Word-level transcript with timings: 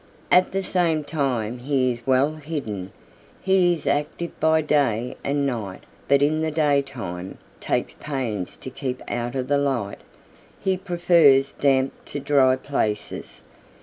At 0.31 0.51
the 0.51 0.63
same 0.63 1.03
time 1.03 1.59
he 1.59 1.91
is 1.91 2.07
well 2.07 2.33
hidden. 2.33 2.91
He 3.39 3.71
is 3.71 3.85
active 3.85 4.31
by 4.39 4.61
day 4.61 5.15
and 5.23 5.45
night, 5.45 5.81
but 6.07 6.23
in 6.23 6.41
the 6.41 6.49
daytime 6.49 7.37
takes 7.59 7.93
pains 7.99 8.57
to 8.57 8.71
keep 8.71 9.03
out 9.07 9.35
of 9.35 9.47
the 9.47 9.59
light. 9.59 9.99
He 10.59 10.75
prefers 10.75 11.53
damp 11.53 11.93
to 12.05 12.19
dry 12.19 12.55
places. 12.55 13.41